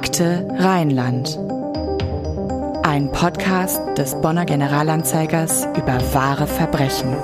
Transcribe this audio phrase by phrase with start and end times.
[0.00, 1.36] Akte Rheinland.
[2.84, 7.16] Ein Podcast des Bonner Generalanzeigers über wahre Verbrechen.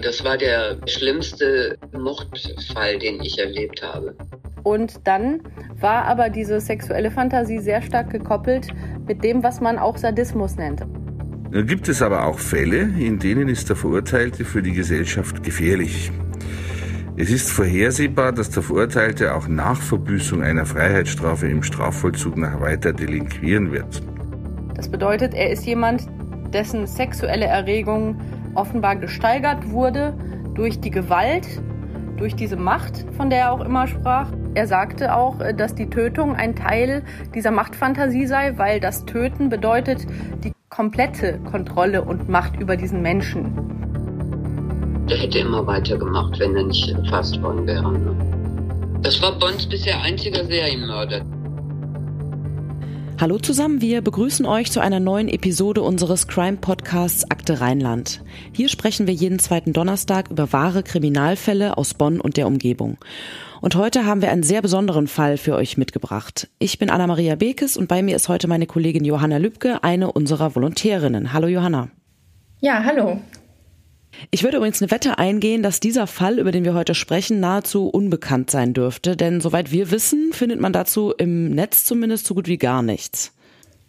[0.00, 4.16] Das war der schlimmste Mordfall, den ich erlebt habe.
[4.62, 5.42] Und dann
[5.78, 8.68] war aber diese sexuelle Fantasie sehr stark gekoppelt
[9.06, 10.86] mit dem, was man auch Sadismus nennt.
[11.50, 16.10] Da gibt es aber auch Fälle, in denen ist der Verurteilte für die Gesellschaft gefährlich.
[17.16, 22.92] Es ist vorhersehbar, dass der Verurteilte auch nach Verbüßung einer Freiheitsstrafe im Strafvollzug nach weiter
[22.92, 24.02] delinquieren wird.
[24.74, 26.06] Das bedeutet, er ist jemand,
[26.52, 28.20] dessen sexuelle Erregung
[28.54, 30.14] offenbar gesteigert wurde
[30.54, 31.46] durch die Gewalt,
[32.16, 34.30] durch diese Macht, von der er auch immer sprach.
[34.54, 37.02] Er sagte auch, dass die Tötung ein Teil
[37.34, 40.06] dieser Machtfantasie sei, weil das Töten bedeutet,
[40.44, 43.52] die komplette Kontrolle und Macht über diesen Menschen.
[45.08, 47.92] Der hätte immer weitergemacht, wenn er nicht erfasst worden wäre.
[47.92, 49.00] Ne?
[49.02, 51.24] Das war Bonds bisher einziger Serienmörder.
[53.18, 58.20] Hallo zusammen, wir begrüßen euch zu einer neuen Episode unseres Crime-Podcasts Akte Rheinland.
[58.52, 62.98] Hier sprechen wir jeden zweiten Donnerstag über wahre Kriminalfälle aus Bonn und der Umgebung.
[63.60, 66.48] Und heute haben wir einen sehr besonderen Fall für euch mitgebracht.
[66.58, 70.54] Ich bin Anna-Maria Bekes und bei mir ist heute meine Kollegin Johanna Lübke, eine unserer
[70.54, 71.32] Volontärinnen.
[71.32, 71.88] Hallo Johanna.
[72.60, 73.18] Ja, hallo.
[74.30, 77.88] Ich würde übrigens eine Wette eingehen, dass dieser Fall, über den wir heute sprechen, nahezu
[77.88, 82.48] unbekannt sein dürfte, denn soweit wir wissen, findet man dazu im Netz zumindest so gut
[82.48, 83.35] wie gar nichts.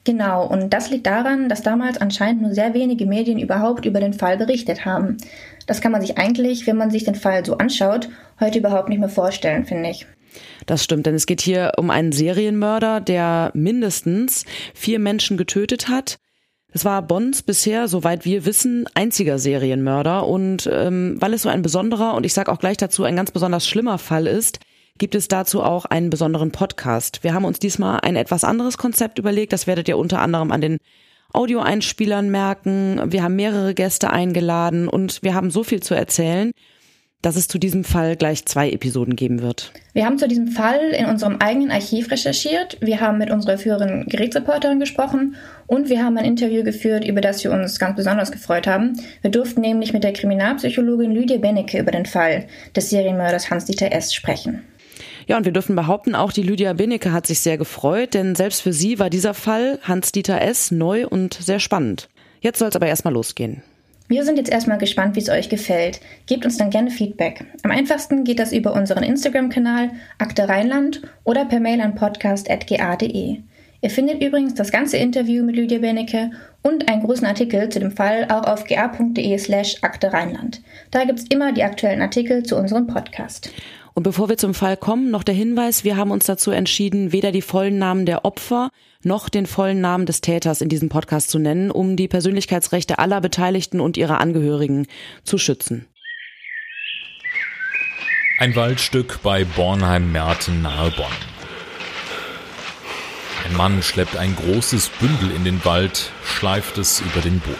[0.08, 4.13] Genau, und das liegt daran, dass damals anscheinend nur sehr wenige Medien überhaupt über den
[4.13, 5.17] Fall berichtet haben.
[5.66, 8.08] Das kann man sich eigentlich, wenn man sich den Fall so anschaut,
[8.39, 10.08] heute überhaupt nicht mehr vorstellen, finde ich.
[10.66, 16.19] Das stimmt, denn es geht hier um einen Serienmörder, der mindestens vier Menschen getötet hat.
[16.72, 20.25] Es war Bonds bisher, soweit wir wissen, einziger Serienmörder.
[20.25, 23.31] Und ähm, weil es so ein besonderer und ich sage auch gleich dazu ein ganz
[23.31, 24.59] besonders schlimmer Fall ist,
[24.98, 27.24] gibt es dazu auch einen besonderen Podcast.
[27.24, 29.53] Wir haben uns diesmal ein etwas anderes Konzept überlegt.
[29.53, 30.78] Das werdet ihr unter anderem an den
[31.34, 33.02] Audioeinspielern merken.
[33.06, 36.52] Wir haben mehrere Gäste eingeladen und wir haben so viel zu erzählen,
[37.22, 39.72] dass es zu diesem Fall gleich zwei Episoden geben wird.
[39.94, 42.78] Wir haben zu diesem Fall in unserem eigenen Archiv recherchiert.
[42.80, 47.44] Wir haben mit unserer früheren Gerichtsreporterin gesprochen und wir haben ein Interview geführt, über das
[47.44, 49.02] wir uns ganz besonders gefreut haben.
[49.22, 54.13] Wir durften nämlich mit der Kriminalpsychologin Lydia Bennecke über den Fall des Serienmörders Hans-Dieter S.
[54.13, 54.62] sprechen.
[55.27, 58.61] Ja, und wir dürfen behaupten, auch die Lydia Benecke hat sich sehr gefreut, denn selbst
[58.61, 60.71] für sie war dieser Fall Hans-Dieter S.
[60.71, 62.07] neu und sehr spannend.
[62.39, 63.61] Jetzt soll es aber erstmal losgehen.
[64.07, 65.99] Wir sind jetzt erstmal gespannt, wie es euch gefällt.
[66.27, 67.43] Gebt uns dann gerne Feedback.
[67.63, 73.39] Am einfachsten geht das über unseren Instagram-Kanal Akte Rheinland oder per Mail an podcast.ga.de.
[73.81, 76.31] Ihr findet übrigens das ganze Interview mit Lydia Benecke
[76.63, 80.61] und einen großen Artikel zu dem Fall auch auf ga.de slash Akte Rheinland.
[80.89, 83.51] Da gibt's immer die aktuellen Artikel zu unserem Podcast.
[83.97, 87.31] Und bevor wir zum Fall kommen, noch der Hinweis, wir haben uns dazu entschieden, weder
[87.31, 88.69] die vollen Namen der Opfer
[89.02, 93.22] noch den vollen Namen des Täters in diesem Podcast zu nennen, um die Persönlichkeitsrechte aller
[93.22, 94.86] Beteiligten und ihrer Angehörigen
[95.24, 95.88] zu schützen.
[98.38, 101.07] Ein Waldstück bei Bornheim-Merten nahe Bonn.
[103.50, 107.57] Ein Mann schleppt ein großes Bündel in den Wald, schleift es über den Boden.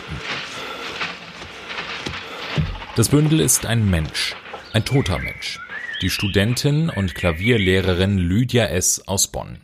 [2.96, 4.36] Das Bündel ist ein Mensch,
[4.74, 5.59] ein toter Mensch
[6.02, 9.08] die Studentin und Klavierlehrerin Lydia S.
[9.08, 9.62] aus Bonn.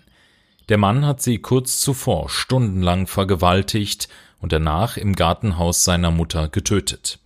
[0.69, 4.07] Der Mann hat sie kurz zuvor stundenlang vergewaltigt
[4.39, 7.19] und danach im Gartenhaus seiner Mutter getötet.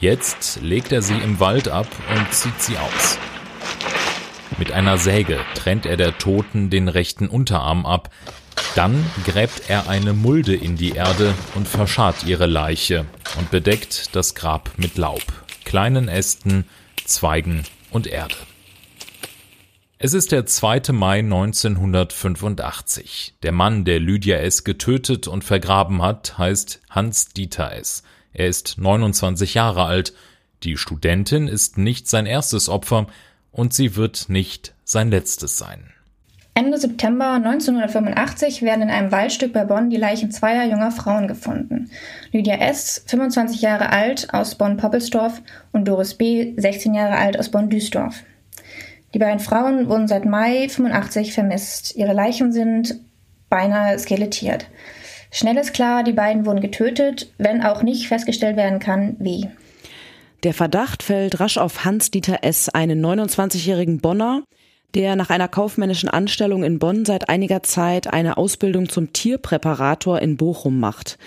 [0.00, 3.18] Jetzt legt er sie im Wald ab und zieht sie aus.
[4.58, 8.10] Mit einer Säge trennt er der Toten den rechten Unterarm ab,
[8.74, 13.04] dann gräbt er eine Mulde in die Erde und verscharrt ihre Leiche
[13.38, 15.22] und bedeckt das Grab mit Laub,
[15.64, 16.64] kleinen Ästen,
[17.04, 18.36] Zweigen und Erde.
[19.98, 20.92] Es ist der 2.
[20.92, 23.36] Mai 1985.
[23.42, 24.62] Der Mann, der Lydia S.
[24.62, 28.02] getötet und vergraben hat, heißt Hans Dieter S.
[28.34, 30.12] Er ist 29 Jahre alt.
[30.62, 33.06] Die Studentin ist nicht sein erstes Opfer
[33.52, 35.94] und sie wird nicht sein letztes sein.
[36.56, 41.90] Ende September 1985 werden in einem Waldstück bei Bonn die Leichen zweier junger Frauen gefunden.
[42.32, 45.42] Lydia S., 25 Jahre alt, aus Bonn-Poppelsdorf
[45.72, 48.22] und Doris B., 16 Jahre alt, aus Bonn-Düsdorf.
[49.12, 51.94] Die beiden Frauen wurden seit Mai 85 vermisst.
[51.94, 53.00] Ihre Leichen sind
[53.50, 54.66] beinahe skelettiert.
[55.30, 59.50] Schnell ist klar, die beiden wurden getötet, wenn auch nicht festgestellt werden kann, wie.
[60.42, 64.42] Der Verdacht fällt rasch auf Hans-Dieter S., einen 29-jährigen Bonner,
[64.96, 70.38] der nach einer kaufmännischen Anstellung in Bonn seit einiger Zeit eine Ausbildung zum Tierpräparator in
[70.38, 71.18] Bochum macht.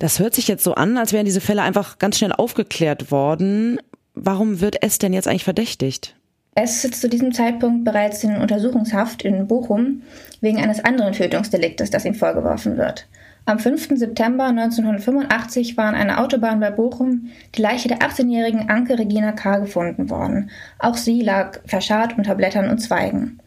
[0.00, 3.78] Das hört sich jetzt so an, als wären diese Fälle einfach ganz schnell aufgeklärt worden.
[4.14, 6.16] warum wird S denn jetzt eigentlich verdächtigt?
[6.56, 10.02] S sitzt zu diesem Zeitpunkt bereits in Untersuchungshaft in Bochum
[10.40, 13.06] wegen eines anderen Tötungsdeliktes, das ihm vorgeworfen wird.
[13.48, 13.96] Am 5.
[13.98, 19.56] September 1985 war an einer Autobahn bei Bochum die Leiche der 18-jährigen Anke Regina K.
[19.56, 20.50] gefunden worden.
[20.78, 23.38] Auch sie lag verscharrt unter Blättern und Zweigen.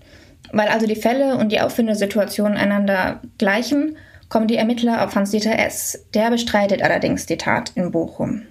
[0.52, 3.96] Weil also die Fälle und die Auffindesituationen einander gleichen,
[4.28, 6.04] kommen die Ermittler auf Hans-Dieter S.
[6.16, 8.42] Der bestreitet allerdings die Tat in Bochum.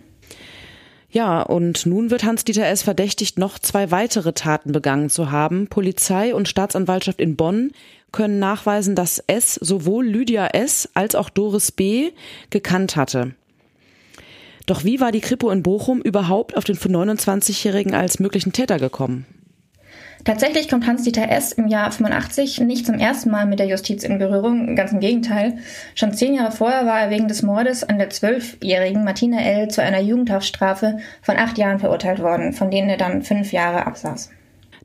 [1.12, 2.84] Ja, und nun wird Hans-Dieter S.
[2.84, 5.66] verdächtigt, noch zwei weitere Taten begangen zu haben.
[5.66, 7.72] Polizei und Staatsanwaltschaft in Bonn
[8.12, 9.54] können nachweisen, dass S.
[9.54, 10.88] sowohl Lydia S.
[10.94, 12.12] als auch Doris B.
[12.50, 13.34] gekannt hatte.
[14.66, 19.26] Doch wie war die Kripo in Bochum überhaupt auf den 29-Jährigen als möglichen Täter gekommen?
[20.24, 21.52] Tatsächlich kommt Hans-Dieter S.
[21.52, 25.58] im Jahr 85 nicht zum ersten Mal mit der Justiz in Berührung, ganz im Gegenteil.
[25.94, 29.68] Schon zehn Jahre vorher war er wegen des Mordes an der zwölfjährigen Martina L.
[29.68, 34.30] zu einer Jugendhaftstrafe von acht Jahren verurteilt worden, von denen er dann fünf Jahre absaß.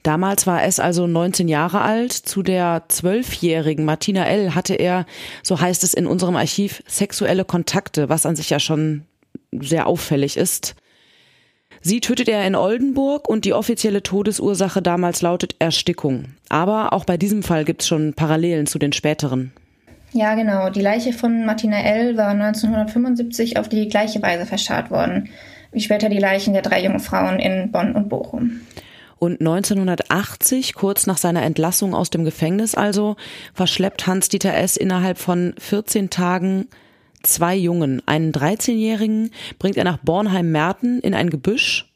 [0.06, 2.14] Damals war es also 19 Jahre alt.
[2.14, 4.54] Zu der zwölfjährigen Martina L.
[4.54, 5.08] hatte er,
[5.42, 9.06] so heißt es in unserem Archiv, sexuelle Kontakte, was an sich ja schon
[9.52, 10.76] sehr auffällig ist.
[11.82, 16.26] Sie tötet er in Oldenburg und die offizielle Todesursache damals lautet Erstickung.
[16.50, 19.54] Aber auch bei diesem Fall gibt es schon Parallelen zu den späteren.
[20.14, 20.70] Ja, genau.
[20.70, 22.16] Die Leiche von Martina L.
[22.16, 25.30] war 1975 auf die gleiche Weise verscharrt worden,
[25.72, 28.62] wie später die Leichen der drei jungen Frauen in Bonn und Bochum.
[29.26, 33.16] Und 1980, kurz nach seiner Entlassung aus dem Gefängnis also,
[33.56, 34.78] verschleppt Hans-Dieter S.
[34.78, 36.68] innerhalb von 14 Tagen
[37.24, 38.04] zwei Jungen.
[38.06, 41.92] Einen 13-Jährigen bringt er nach Bornheim-Merten in ein Gebüsch,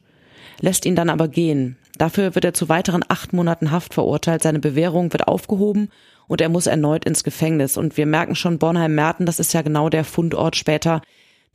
[0.59, 1.77] lässt ihn dann aber gehen.
[1.99, 4.41] Dafür wird er zu weiteren acht Monaten Haft verurteilt.
[4.41, 5.89] Seine Bewährung wird aufgehoben
[6.27, 7.77] und er muss erneut ins Gefängnis.
[7.77, 11.03] Und wir merken schon, Bornheim-Merten, das ist ja genau der Fundort später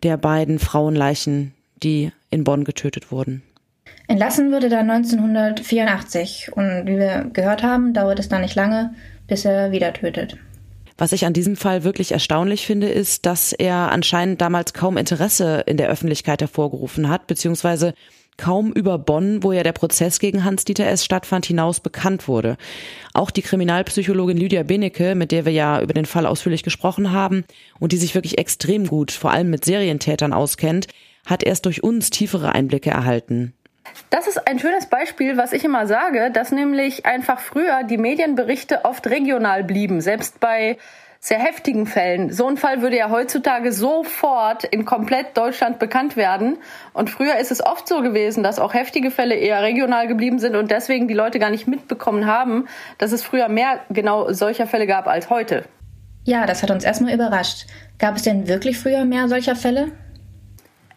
[0.05, 3.43] der beiden Frauenleichen, die in Bonn getötet wurden.
[4.07, 8.95] Entlassen wurde er 1984 und wie wir gehört haben, dauert es dann nicht lange,
[9.27, 10.37] bis er wieder tötet.
[10.97, 15.65] Was ich an diesem Fall wirklich erstaunlich finde, ist, dass er anscheinend damals kaum Interesse
[15.67, 17.95] in der Öffentlichkeit hervorgerufen hat, beziehungsweise
[18.37, 21.05] kaum über Bonn, wo ja der Prozess gegen Hans-Dieter S.
[21.05, 22.57] stattfand, hinaus bekannt wurde.
[23.13, 27.45] Auch die Kriminalpsychologin Lydia Benecke, mit der wir ja über den Fall ausführlich gesprochen haben
[27.81, 30.89] und die sich wirklich extrem gut, vor allem mit Serientätern auskennt,
[31.27, 33.55] hat erst durch uns tiefere Einblicke erhalten.
[34.11, 38.85] Das ist ein schönes Beispiel, was ich immer sage, dass nämlich einfach früher die Medienberichte
[38.85, 40.79] oft regional blieben, selbst bei
[41.25, 42.31] sehr heftigen Fällen.
[42.31, 46.59] So ein Fall würde ja heutzutage sofort in komplett Deutschland bekannt werden.
[46.93, 50.55] Und früher ist es oft so gewesen, dass auch heftige Fälle eher regional geblieben sind
[50.55, 52.67] und deswegen die Leute gar nicht mitbekommen haben,
[52.99, 55.65] dass es früher mehr genau solcher Fälle gab als heute.
[56.25, 57.67] Ja, das hat uns erstmal überrascht.
[57.99, 59.93] Gab es denn wirklich früher mehr solcher Fälle?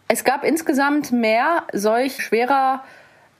[0.08, 2.82] Es gab insgesamt mehr solch schwerer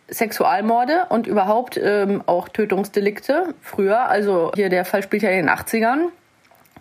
[0.08, 4.08] Sexualmorde und überhaupt ähm, auch Tötungsdelikte früher.
[4.08, 6.08] Also hier der Fall spielt ja in den 80ern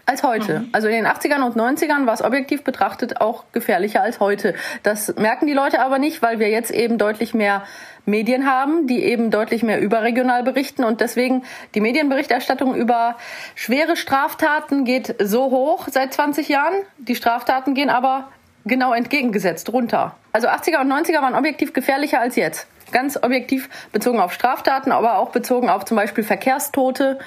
[0.06, 0.60] als heute.
[0.60, 0.70] Mhm.
[0.72, 4.56] Also in den 80ern und 90ern war es objektiv betrachtet auch gefährlicher als heute.
[4.84, 7.64] Das merken die Leute aber nicht, weil wir jetzt eben deutlich mehr
[8.06, 11.44] Medien haben, die eben deutlich mehr überregional berichten und deswegen
[11.76, 13.18] die Medienberichterstattung über
[13.56, 16.76] schwere Straftaten geht so hoch seit 20 Jahren.
[16.98, 18.30] Die Straftaten gehen aber
[18.68, 20.16] genau entgegengesetzt, runter.
[20.32, 22.68] Also 80er und 90er waren objektiv gefährlicher als jetzt.
[22.92, 27.20] Ganz objektiv bezogen auf Straftaten, aber auch bezogen auf zum Beispiel Verkehrstote.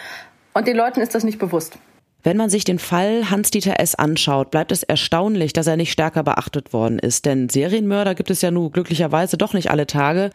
[0.54, 1.78] Und den Leuten ist das nicht bewusst.
[2.22, 3.94] Wenn man sich den Fall Hans-Dieter S.
[3.94, 7.24] anschaut, bleibt es erstaunlich, dass er nicht stärker beachtet worden ist.
[7.24, 10.30] Denn Serienmörder gibt es ja nun glücklicherweise doch nicht alle Tage.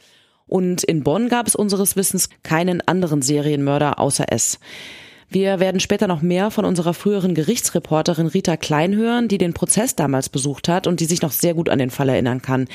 [0.48, 4.60] Und in Bonn gab es unseres Wissens keinen anderen Serienmörder außer S.
[5.36, 9.94] Wir werden später noch mehr von unserer früheren Gerichtsreporterin Rita Klein hören, die den Prozess
[9.94, 12.70] damals besucht hat und die sich noch sehr gut an den Fall erinnern kann.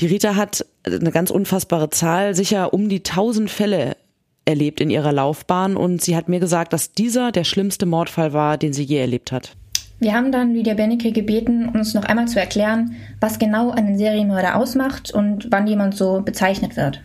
[0.00, 3.98] Die Rita hat eine ganz unfassbare Zahl, sicher um die tausend Fälle
[4.46, 8.56] erlebt in ihrer Laufbahn und sie hat mir gesagt, dass dieser der schlimmste Mordfall war,
[8.56, 9.54] den sie je erlebt hat.
[9.98, 14.56] Wir haben dann Lydia Bennecke gebeten, uns noch einmal zu erklären, was genau einen Serienmörder
[14.56, 17.02] ausmacht und wann jemand so bezeichnet wird.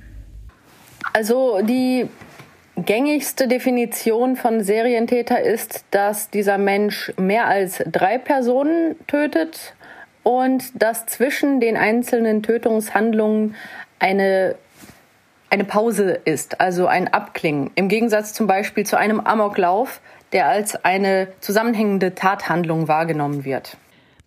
[1.12, 2.08] Also die
[2.86, 9.74] gängigste Definition von Serientäter ist, dass dieser Mensch mehr als drei Personen tötet
[10.24, 13.56] und dass zwischen den einzelnen Tötungshandlungen
[14.00, 14.56] eine,
[15.50, 17.72] eine Pause ist, also ein Abklingen.
[17.76, 23.78] Im Gegensatz zum Beispiel zu einem Amoklauf, der als eine zusammenhängende Tathandlung wahrgenommen wird.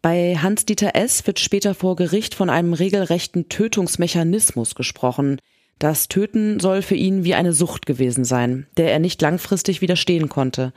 [0.03, 1.27] Bei Hans-Dieter S.
[1.27, 5.41] wird später vor Gericht von einem regelrechten Tötungsmechanismus gesprochen.
[5.79, 10.29] Das Töten soll für ihn wie eine Sucht gewesen sein, der er nicht langfristig widerstehen
[10.29, 10.73] konnte.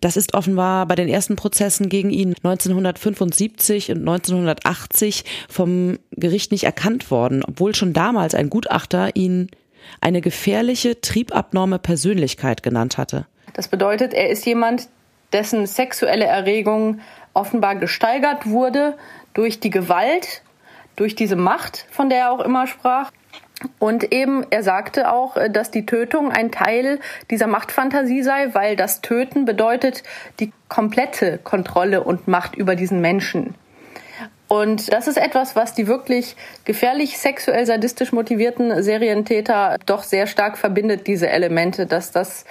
[0.00, 6.64] Das ist offenbar bei den ersten Prozessen gegen ihn 1975 und 1980 vom Gericht nicht
[6.64, 9.48] erkannt worden, obwohl schon damals ein Gutachter ihn
[10.00, 13.26] eine gefährliche, triebabnorme Persönlichkeit genannt hatte.
[13.54, 14.88] Das bedeutet, er ist jemand,
[15.32, 17.00] dessen sexuelle Erregung
[17.32, 18.96] offenbar gesteigert wurde
[19.34, 20.42] durch die Gewalt,
[20.96, 23.10] durch diese Macht, von der er auch immer sprach.
[23.78, 27.00] Und eben, er sagte auch, dass die Tötung ein Teil
[27.30, 30.02] dieser Machtfantasie sei, weil das Töten bedeutet
[30.40, 33.54] die komplette Kontrolle und Macht über diesen Menschen.
[34.48, 40.58] Und das ist etwas, was die wirklich gefährlich sexuell sadistisch motivierten Serientäter doch sehr stark
[40.58, 42.44] verbindet, diese Elemente, dass das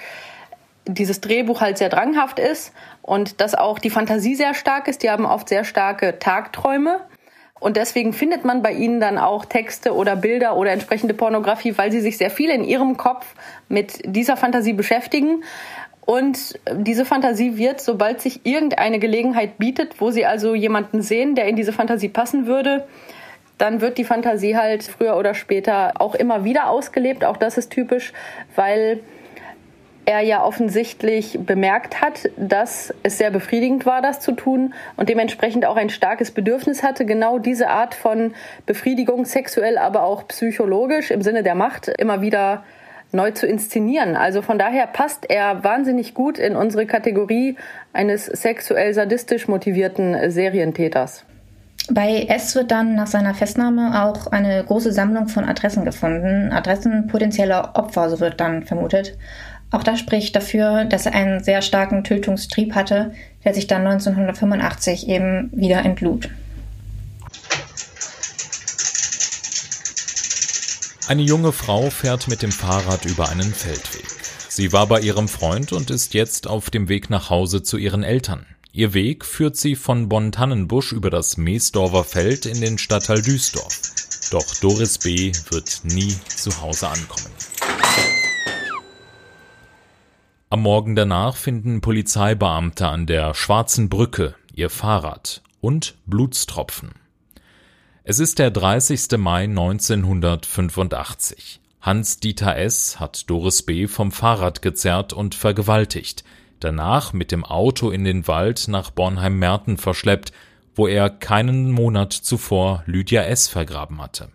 [0.88, 5.03] dieses Drehbuch halt sehr dranghaft ist und dass auch die Fantasie sehr stark ist.
[5.03, 7.01] Die haben oft sehr starke Tagträume.
[7.62, 11.91] Und deswegen findet man bei ihnen dann auch Texte oder Bilder oder entsprechende Pornografie, weil
[11.91, 13.36] sie sich sehr viel in ihrem Kopf
[13.70, 15.44] mit dieser Fantasie beschäftigen.
[16.03, 21.46] Und diese Fantasie wird, sobald sich irgendeine Gelegenheit bietet, wo sie also jemanden sehen, der
[21.46, 22.88] in diese Fantasie passen würde,
[23.60, 27.24] dann wird die Fantasie halt früher oder später auch immer wieder ausgelebt.
[27.24, 28.12] Auch das ist typisch,
[28.56, 29.01] weil
[30.05, 35.65] er ja offensichtlich bemerkt hat, dass es sehr befriedigend war, das zu tun und dementsprechend
[35.65, 38.34] auch ein starkes Bedürfnis hatte, genau diese Art von
[38.65, 42.63] Befriedigung sexuell, aber auch psychologisch im Sinne der Macht immer wieder
[43.12, 44.15] neu zu inszenieren.
[44.15, 47.58] Also von daher passt er wahnsinnig gut in unsere Kategorie
[47.93, 51.25] eines sexuell sadistisch motivierten Serientäters.
[51.89, 56.51] Bei S wird dann nach seiner Festnahme auch eine große Sammlung von Adressen gefunden.
[56.51, 59.17] Adressen potenzieller Opfer, so wird dann vermutet.
[59.71, 63.13] Auch das spricht dafür, dass er einen sehr starken Tötungstrieb hatte,
[63.45, 66.29] der sich dann 1985 eben wieder entlud.
[71.07, 74.05] Eine junge Frau fährt mit dem Fahrrad über einen Feldweg.
[74.49, 78.03] Sie war bei ihrem Freund und ist jetzt auf dem Weg nach Hause zu ihren
[78.03, 78.45] Eltern.
[78.73, 83.81] Ihr Weg führt sie von Bonn-Tannenbusch über das Meesdorfer Feld in den Stadtteil Duisdorf.
[84.31, 85.31] Doch Doris B.
[85.49, 87.31] wird nie zu Hause ankommen.
[90.51, 96.91] Am Morgen danach finden Polizeibeamte an der Schwarzen Brücke ihr Fahrrad und Blutstropfen.
[98.03, 99.17] Es ist der 30.
[99.17, 101.62] Mai 1985.
[101.79, 103.00] Hans-Dieter S.
[103.00, 103.88] hat Doris B.
[103.88, 106.25] vom Fahrrad gezerrt und vergewaltigt,
[106.60, 110.34] danach mit dem Auto in den Wald nach Bornheim-Merten verschleppt,
[110.75, 113.48] wo er keinen Monat zuvor Lydia S.
[113.48, 114.27] vergraben hatte.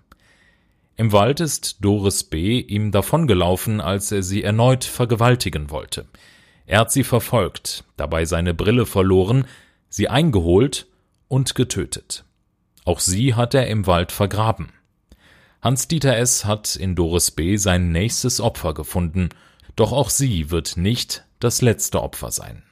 [0.98, 2.58] Im Wald ist Doris B.
[2.58, 6.06] ihm davongelaufen, als er sie erneut vergewaltigen wollte.
[6.64, 9.46] Er hat sie verfolgt, dabei seine Brille verloren,
[9.90, 10.86] sie eingeholt
[11.28, 12.24] und getötet.
[12.84, 14.70] Auch sie hat er im Wald vergraben.
[15.60, 16.44] Hans-Dieter S.
[16.44, 17.56] hat in Doris B.
[17.56, 19.28] sein nächstes Opfer gefunden,
[19.74, 22.62] doch auch sie wird nicht das letzte Opfer sein.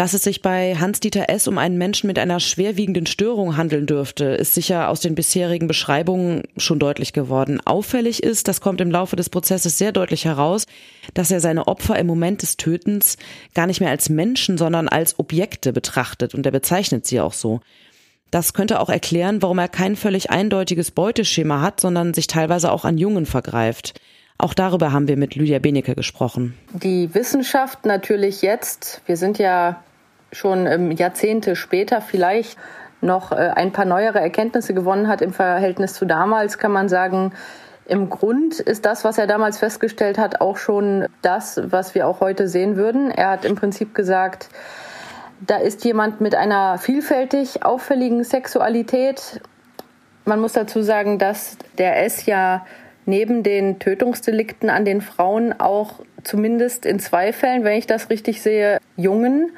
[0.00, 1.46] Dass es sich bei Hans-Dieter S.
[1.46, 6.44] um einen Menschen mit einer schwerwiegenden Störung handeln dürfte, ist sicher aus den bisherigen Beschreibungen
[6.56, 7.60] schon deutlich geworden.
[7.66, 10.64] Auffällig ist, das kommt im Laufe des Prozesses sehr deutlich heraus,
[11.12, 13.18] dass er seine Opfer im Moment des Tötens
[13.52, 17.60] gar nicht mehr als Menschen, sondern als Objekte betrachtet und er bezeichnet sie auch so.
[18.30, 22.86] Das könnte auch erklären, warum er kein völlig eindeutiges Beuteschema hat, sondern sich teilweise auch
[22.86, 24.00] an Jungen vergreift.
[24.38, 26.54] Auch darüber haben wir mit Lydia Benecke gesprochen.
[26.72, 29.84] Die Wissenschaft natürlich jetzt, wir sind ja
[30.32, 32.58] schon Jahrzehnte später vielleicht
[33.00, 37.32] noch äh, ein paar neuere Erkenntnisse gewonnen hat im Verhältnis zu damals, kann man sagen,
[37.86, 42.20] im Grund ist das, was er damals festgestellt hat, auch schon das, was wir auch
[42.20, 43.10] heute sehen würden.
[43.10, 44.48] Er hat im Prinzip gesagt,
[45.40, 49.40] da ist jemand mit einer vielfältig auffälligen Sexualität.
[50.24, 52.64] Man muss dazu sagen, dass der S ja
[53.06, 58.40] neben den Tötungsdelikten an den Frauen auch zumindest in zwei Fällen, wenn ich das richtig
[58.40, 59.50] sehe, Jungen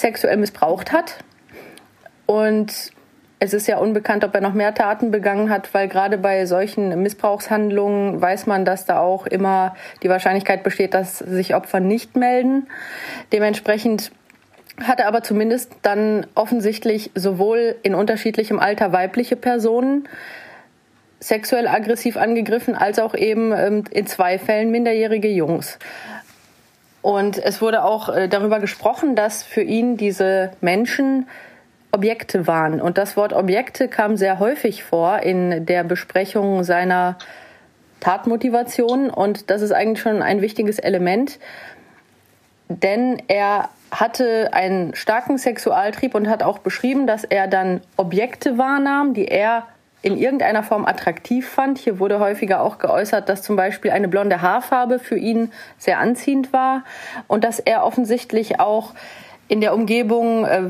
[0.00, 1.16] sexuell missbraucht hat.
[2.26, 2.92] Und
[3.40, 7.02] es ist ja unbekannt, ob er noch mehr Taten begangen hat, weil gerade bei solchen
[7.02, 12.66] Missbrauchshandlungen weiß man, dass da auch immer die Wahrscheinlichkeit besteht, dass sich Opfer nicht melden.
[13.32, 14.10] Dementsprechend
[14.82, 20.08] hat er aber zumindest dann offensichtlich sowohl in unterschiedlichem Alter weibliche Personen
[21.20, 25.78] sexuell aggressiv angegriffen, als auch eben ähm, in zwei Fällen minderjährige Jungs.
[27.02, 31.26] Und es wurde auch äh, darüber gesprochen, dass für ihn diese Menschen
[31.92, 32.80] Objekte waren.
[32.80, 37.16] Und das Wort Objekte kam sehr häufig vor in der Besprechung seiner
[38.00, 39.10] Tatmotivation.
[39.10, 41.38] Und das ist eigentlich schon ein wichtiges Element,
[42.68, 49.14] denn er hatte einen starken Sexualtrieb und hat auch beschrieben, dass er dann Objekte wahrnahm,
[49.14, 49.66] die er
[50.02, 51.78] in irgendeiner Form attraktiv fand.
[51.78, 56.52] Hier wurde häufiger auch geäußert, dass zum Beispiel eine blonde Haarfarbe für ihn sehr anziehend
[56.52, 56.84] war
[57.26, 58.94] und dass er offensichtlich auch
[59.48, 60.62] in der Umgebung äh,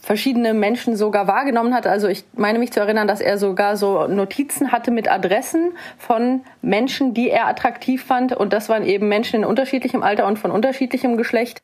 [0.00, 1.86] verschiedene Menschen sogar wahrgenommen hat.
[1.86, 6.42] Also ich meine mich zu erinnern, dass er sogar so Notizen hatte mit Adressen von
[6.62, 8.32] Menschen, die er attraktiv fand.
[8.32, 11.62] Und das waren eben Menschen in unterschiedlichem Alter und von unterschiedlichem Geschlecht.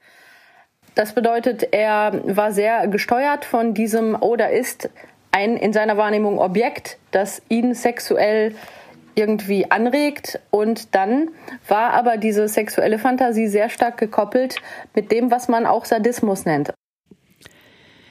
[0.97, 4.91] Das bedeutet, er war sehr gesteuert von diesem, da ist
[5.31, 8.55] ein in seiner Wahrnehmung Objekt, das ihn sexuell
[9.15, 10.41] irgendwie anregt.
[10.51, 11.31] Und dann
[11.67, 14.57] war aber diese sexuelle Fantasie sehr stark gekoppelt
[14.95, 16.73] mit dem, was man auch Sadismus nennt.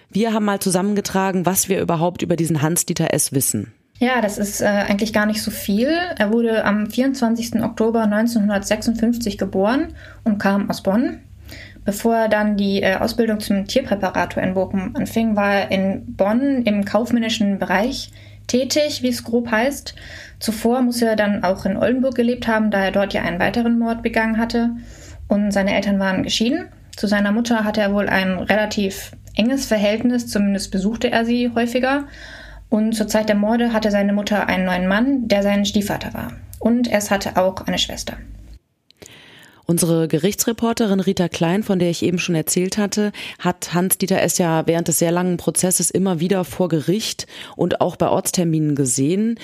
[0.09, 3.33] Wir haben mal zusammengetragen, was wir überhaupt über diesen Hans-Dieter S.
[3.33, 3.73] wissen.
[3.99, 5.89] Ja, das ist äh, eigentlich gar nicht so viel.
[6.17, 7.63] Er wurde am 24.
[7.63, 11.21] Oktober 1956 geboren und kam aus Bonn.
[11.87, 16.63] Bevor er dann die äh, Ausbildung zum Tierpräparator in Bochum anfing, war er in Bonn
[16.63, 18.11] im kaufmännischen Bereich
[18.47, 19.95] tätig, wie es grob heißt.
[20.37, 23.79] Zuvor muss er dann auch in Oldenburg gelebt haben, da er dort ja einen weiteren
[23.79, 24.71] Mord begangen hatte.
[25.29, 26.67] Und seine Eltern waren geschieden.
[26.97, 32.03] Zu seiner Mutter hatte er wohl ein relativ enges Verhältnis, zumindest besuchte er sie häufiger.
[32.67, 36.33] Und zur Zeit der Morde hatte seine Mutter einen neuen Mann, der sein Stiefvater war.
[36.59, 38.17] Und es hatte auch eine Schwester.
[39.69, 44.37] Unsere Gerichtsreporterin Rita Klein, von der ich eben schon erzählt hatte, hat Hans-Dieter S.
[44.37, 49.37] ja während des sehr langen Prozesses immer wieder vor Gericht und auch bei Ortsterminen gesehen.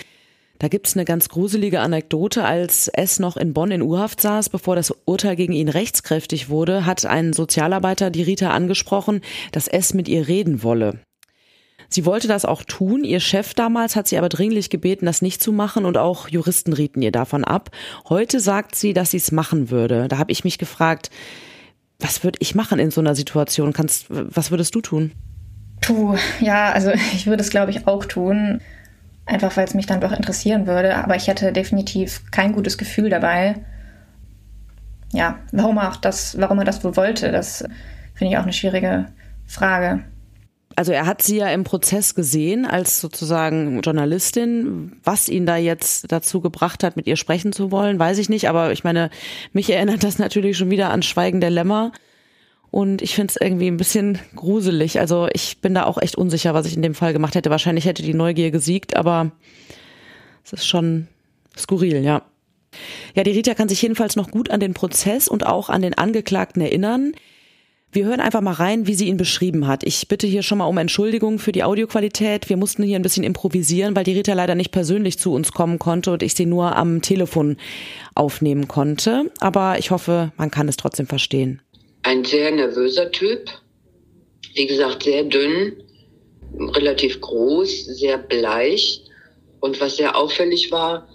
[0.59, 2.45] Da gibt's eine ganz gruselige Anekdote.
[2.45, 6.85] Als S noch in Bonn in U-Haft saß, bevor das Urteil gegen ihn rechtskräftig wurde,
[6.85, 9.19] hat ein Sozialarbeiter die Rita angesprochen,
[9.51, 10.99] dass S mit ihr reden wolle.
[11.93, 13.03] Sie wollte das auch tun.
[13.03, 16.73] Ihr Chef damals hat sie aber dringlich gebeten, das nicht zu machen und auch Juristen
[16.73, 17.69] rieten ihr davon ab.
[18.09, 20.07] Heute sagt sie, dass sie es machen würde.
[20.07, 21.09] Da habe ich mich gefragt,
[21.99, 23.73] was würde ich machen in so einer Situation?
[23.73, 25.11] Kannst, was würdest du tun?
[25.81, 28.61] Puh, ja, also ich würde es glaube ich auch tun
[29.25, 30.95] einfach weil es mich dann doch interessieren würde.
[30.97, 33.55] Aber ich hätte definitiv kein gutes Gefühl dabei.
[35.11, 37.63] Ja, warum auch das, warum er das wohl wollte, das
[38.15, 39.05] finde ich auch eine schwierige
[39.45, 40.03] Frage.
[40.75, 44.93] Also er hat sie ja im Prozess gesehen als sozusagen Journalistin.
[45.03, 48.49] Was ihn da jetzt dazu gebracht hat, mit ihr sprechen zu wollen, weiß ich nicht.
[48.49, 49.09] Aber ich meine,
[49.51, 51.91] mich erinnert das natürlich schon wieder an Schweigen der Lämmer.
[52.71, 54.99] Und ich finde es irgendwie ein bisschen gruselig.
[54.99, 57.51] Also ich bin da auch echt unsicher, was ich in dem Fall gemacht hätte.
[57.51, 59.31] Wahrscheinlich hätte die Neugier gesiegt, aber
[60.43, 61.07] es ist schon
[61.55, 62.23] skurril, ja.
[63.13, 65.93] Ja, die Rita kann sich jedenfalls noch gut an den Prozess und auch an den
[65.93, 67.13] Angeklagten erinnern.
[67.93, 69.83] Wir hören einfach mal rein, wie sie ihn beschrieben hat.
[69.83, 72.49] Ich bitte hier schon mal um Entschuldigung für die Audioqualität.
[72.49, 75.79] Wir mussten hier ein bisschen improvisieren, weil die Rita leider nicht persönlich zu uns kommen
[75.79, 77.57] konnte und ich sie nur am Telefon
[78.15, 79.31] aufnehmen konnte.
[79.39, 81.61] Aber ich hoffe, man kann es trotzdem verstehen
[82.03, 83.49] ein sehr nervöser Typ.
[84.53, 85.73] Wie gesagt, sehr dünn,
[86.59, 89.01] relativ groß, sehr bleich.
[89.61, 91.07] Und was sehr auffällig war,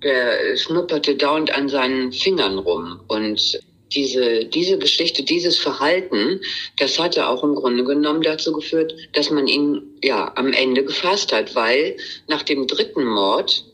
[0.00, 3.00] er schnupperte dauernd an seinen Fingern rum.
[3.06, 3.60] Und
[3.94, 6.40] diese, diese Geschichte, dieses Verhalten,
[6.78, 11.32] das hatte auch im Grunde genommen dazu geführt, dass man ihn ja am Ende gefasst
[11.32, 11.96] hat, weil
[12.28, 13.64] nach dem dritten Mord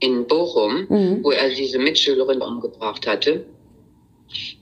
[0.00, 1.24] in Bochum, mhm.
[1.24, 3.44] wo er diese Mitschülerin umgebracht hatte,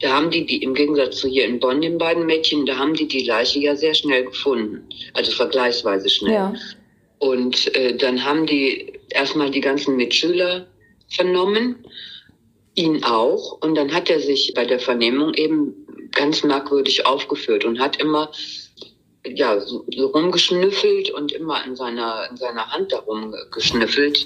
[0.00, 2.94] da haben die, die im Gegensatz zu hier in Bonn, den beiden Mädchen, da haben
[2.94, 4.88] die die Leiche ja sehr schnell gefunden.
[5.12, 6.32] Also vergleichsweise schnell.
[6.32, 6.54] Ja.
[7.18, 10.66] Und äh, dann haben die erstmal die ganzen Mitschüler
[11.08, 11.84] vernommen,
[12.76, 13.58] ihn auch.
[13.60, 15.74] Und dann hat er sich bei der Vernehmung eben
[16.12, 18.30] ganz merkwürdig aufgeführt und hat immer
[19.24, 24.24] ja, so, rumgeschnüffelt und immer in seiner, in seiner Hand darum geschnüffelt.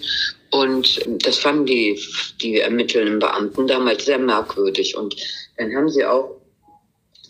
[0.51, 1.99] Und das fanden die,
[2.43, 4.97] die ermittelnden Beamten damals sehr merkwürdig.
[4.97, 5.17] Und
[5.57, 6.37] dann haben sie auch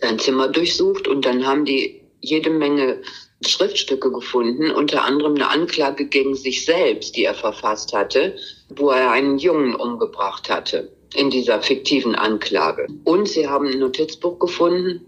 [0.00, 3.02] sein Zimmer durchsucht und dann haben die jede Menge
[3.46, 8.36] Schriftstücke gefunden, unter anderem eine Anklage gegen sich selbst, die er verfasst hatte,
[8.70, 12.86] wo er einen Jungen umgebracht hatte in dieser fiktiven Anklage.
[13.04, 15.00] Und sie haben ein Notizbuch gefunden,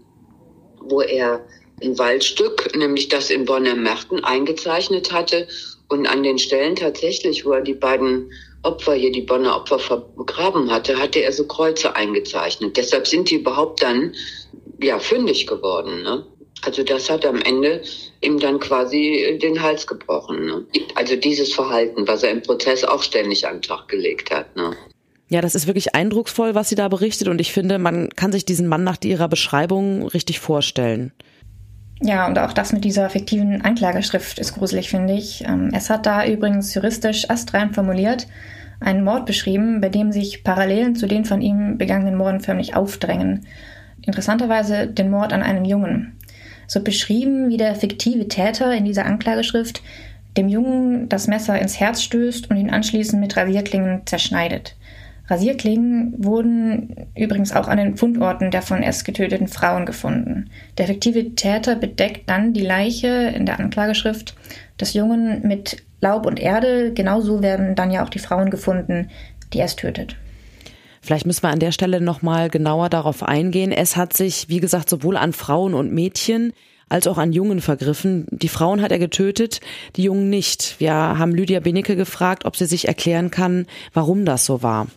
[0.79, 1.45] wo er
[1.81, 5.47] ein Waldstück, nämlich das in Bonner Märkten, eingezeichnet hatte
[5.89, 8.31] und an den Stellen tatsächlich, wo er die beiden
[8.63, 12.77] Opfer hier, die Bonner Opfer begraben hatte, hatte er so Kreuze eingezeichnet.
[12.77, 14.15] Deshalb sind die überhaupt dann
[14.81, 16.03] ja fündig geworden.
[16.03, 16.25] Ne?
[16.61, 17.81] Also das hat am Ende
[18.21, 20.45] ihm dann quasi den Hals gebrochen.
[20.45, 20.65] Ne?
[20.95, 24.55] Also dieses Verhalten, was er im Prozess auch ständig an den Tag gelegt hat.
[24.55, 24.75] Ne?
[25.29, 27.27] Ja, das ist wirklich eindrucksvoll, was sie da berichtet.
[27.27, 31.11] Und ich finde, man kann sich diesen Mann nach ihrer Beschreibung richtig vorstellen.
[32.01, 35.43] Ja, und auch das mit dieser fiktiven Anklageschrift ist gruselig, finde ich.
[35.47, 38.27] Ähm, es hat da übrigens juristisch astrein formuliert
[38.83, 43.45] einen Mord beschrieben, bei dem sich Parallelen zu den von ihm begangenen Morden förmlich aufdrängen.
[44.05, 46.17] Interessanterweise den Mord an einem Jungen.
[46.67, 49.81] So beschrieben, wie der fiktive Täter in dieser Anklageschrift
[50.37, 54.75] dem Jungen das Messer ins Herz stößt und ihn anschließend mit Rasierklingen zerschneidet.
[55.27, 60.49] Rasierklingen wurden übrigens auch an den Fundorten der von S getöteten Frauen gefunden.
[60.77, 64.35] Der fiktive Täter bedeckt dann die Leiche in der Anklageschrift
[64.79, 66.91] des Jungen mit Laub und Erde.
[66.93, 69.09] Genauso werden dann ja auch die Frauen gefunden,
[69.53, 70.17] die S tötet.
[71.01, 73.71] Vielleicht müssen wir an der Stelle nochmal genauer darauf eingehen.
[73.71, 76.53] Es hat sich, wie gesagt, sowohl an Frauen und Mädchen
[76.89, 78.27] als auch an Jungen vergriffen.
[78.29, 79.61] Die Frauen hat er getötet,
[79.95, 80.75] die Jungen nicht.
[80.79, 84.87] Wir haben Lydia Benecke gefragt, ob sie sich erklären kann, warum das so war.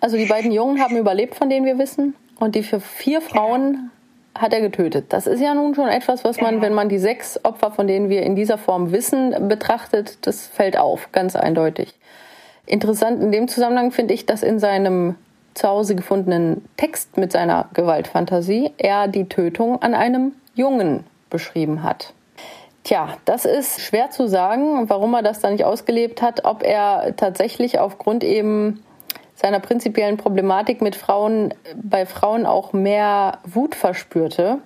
[0.00, 2.14] Also die beiden Jungen haben überlebt, von denen wir wissen.
[2.38, 3.90] Und die für vier Frauen
[4.34, 5.06] hat er getötet.
[5.10, 8.08] Das ist ja nun schon etwas, was man, wenn man die sechs Opfer, von denen
[8.08, 11.94] wir in dieser Form wissen, betrachtet, das fällt auf, ganz eindeutig.
[12.66, 15.16] Interessant in dem Zusammenhang finde ich, dass in seinem
[15.54, 22.12] zu Hause gefundenen Text mit seiner Gewaltfantasie er die Tötung an einem Jungen beschrieben hat.
[22.82, 27.14] Tja, das ist schwer zu sagen, warum er das da nicht ausgelebt hat, ob er
[27.16, 28.82] tatsächlich aufgrund eben
[29.34, 34.58] seiner prinzipiellen Problematik mit Frauen bei Frauen auch mehr Wut verspürte.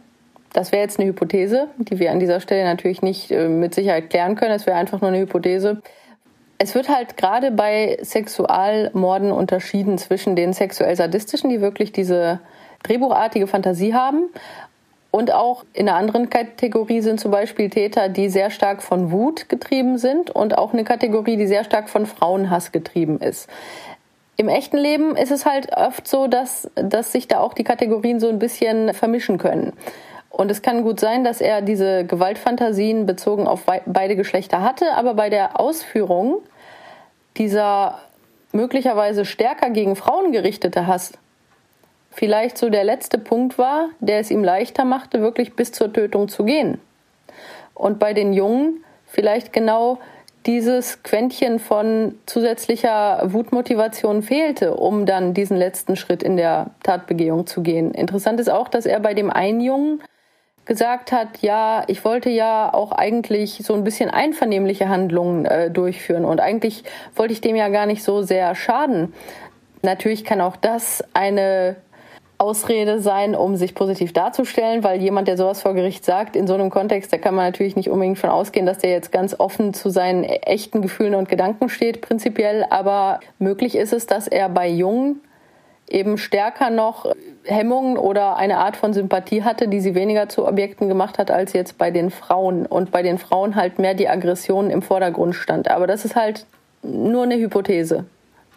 [0.53, 4.11] Das wäre jetzt eine Hypothese, die wir an dieser Stelle natürlich nicht äh, mit Sicherheit
[4.11, 4.53] klären können.
[4.53, 5.83] Es wäre einfach nur eine Hypothese.
[6.59, 12.41] Es wird halt gerade bei Sexualmorden unterschieden zwischen den sexuell sadistischen, die wirklich diese
[12.83, 14.31] drehbuchartige Fantasie haben,
[15.11, 19.49] und auch in einer anderen Kategorie sind zum Beispiel Täter, die sehr stark von Wut
[19.49, 23.49] getrieben sind und auch eine Kategorie, die sehr stark von Frauenhass getrieben ist.
[24.41, 28.21] Im echten Leben ist es halt oft so, dass, dass sich da auch die Kategorien
[28.21, 29.73] so ein bisschen vermischen können.
[30.31, 35.15] Und es kann gut sein, dass er diese Gewaltfantasien bezogen auf beide Geschlechter hatte, aber
[35.15, 36.37] bei der Ausführung
[37.37, 37.99] dieser
[38.53, 41.13] möglicherweise stärker gegen Frauen gerichtete Hass
[42.13, 46.29] vielleicht so der letzte Punkt war, der es ihm leichter machte, wirklich bis zur Tötung
[46.29, 46.81] zu gehen.
[47.75, 49.99] Und bei den Jungen vielleicht genau
[50.49, 57.63] dieses Quäntchen von zusätzlicher Wutmotivation fehlte, um dann diesen letzten Schritt in der Tatbegehung zu
[57.63, 57.93] gehen.
[57.93, 60.03] Interessant ist auch, dass er bei dem einen Jungen
[60.65, 66.25] gesagt hat, ja, ich wollte ja auch eigentlich so ein bisschen einvernehmliche Handlungen äh, durchführen
[66.25, 66.83] und eigentlich
[67.15, 69.13] wollte ich dem ja gar nicht so sehr schaden.
[69.83, 71.77] Natürlich kann auch das eine
[72.39, 76.55] Ausrede sein, um sich positiv darzustellen, weil jemand, der sowas vor Gericht sagt, in so
[76.55, 79.75] einem Kontext, da kann man natürlich nicht unbedingt von ausgehen, dass der jetzt ganz offen
[79.75, 82.65] zu seinen echten Gefühlen und Gedanken steht, prinzipiell.
[82.71, 85.21] Aber möglich ist es, dass er bei Jungen
[85.89, 87.13] eben stärker noch
[87.45, 91.55] Hemmungen oder eine Art von Sympathie hatte, die sie weniger zu Objekten gemacht hat als
[91.55, 95.69] jetzt bei den Frauen und bei den Frauen halt mehr die Aggression im Vordergrund stand.
[95.69, 96.47] Aber das ist halt
[96.83, 98.05] nur eine Hypothese,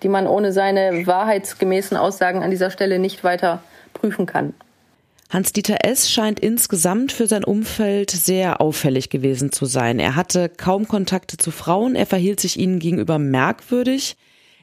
[0.04, 3.63] die man ohne seine wahrheitsgemäßen Aussagen an dieser Stelle nicht weiter
[4.02, 4.54] prüfen kann.
[5.30, 6.12] Hans-Dieter S.
[6.12, 9.98] scheint insgesamt für sein Umfeld sehr auffällig gewesen zu sein.
[9.98, 14.18] Er hatte kaum Kontakte zu Frauen, er verhielt sich ihnen gegenüber merkwürdig.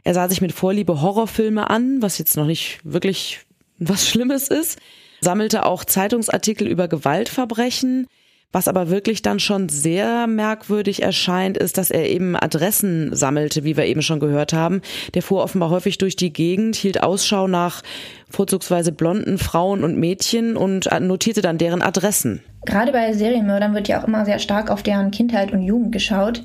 [0.04, 3.40] Er sah sich mit Vorliebe Horrorfilme an, was jetzt noch nicht wirklich
[3.78, 4.78] was Schlimmes ist,
[5.20, 8.06] sammelte auch Zeitungsartikel über Gewaltverbrechen.
[8.50, 13.76] Was aber wirklich dann schon sehr merkwürdig erscheint, ist, dass er eben Adressen sammelte, wie
[13.76, 14.80] wir eben schon gehört haben.
[15.12, 17.82] Der fuhr offenbar häufig durch die Gegend, hielt Ausschau nach
[18.30, 22.42] vorzugsweise blonden Frauen und Mädchen und notierte dann deren Adressen.
[22.64, 26.42] Gerade bei Serienmördern wird ja auch immer sehr stark auf deren Kindheit und Jugend geschaut.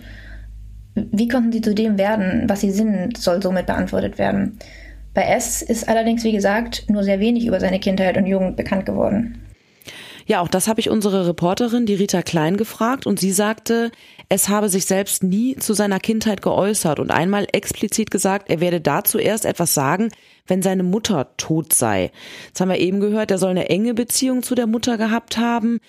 [0.96, 4.60] Wie konnten sie zu dem werden, was sie sind, soll somit beantwortet werden.
[5.14, 8.86] Bei S ist allerdings, wie gesagt, nur sehr wenig über seine Kindheit und Jugend bekannt
[8.86, 9.40] geworden.
[10.26, 13.92] Ja, auch das habe ich unsere Reporterin, die Rita Klein, gefragt und sie sagte,
[14.30, 18.82] es habe sich selbst nie zu seiner Kindheit geäußert und einmal explizit gesagt, er werde
[18.82, 20.10] dazu erst etwas sagen,
[20.48, 22.12] wenn seine Mutter tot sei.
[22.48, 25.80] Jetzt haben wir eben gehört, er soll eine enge Beziehung zu der Mutter gehabt haben